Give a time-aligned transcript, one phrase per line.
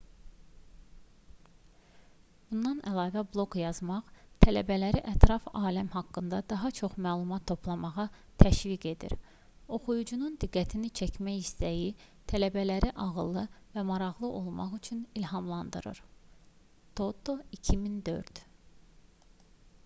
[2.51, 4.07] bundan əlavə bloq yazmaq
[4.45, 8.05] tələbələri ətraf aləm haqqında daha çox məlumat toplamağa
[8.45, 9.15] təşviq edir".
[9.79, 11.85] oxuyucunun diqqətini çəkmə istəyi
[12.33, 16.05] tələbələri ağıllı və maraqlı olmaq üçün ilhamlandırır
[17.05, 18.45] toto 2004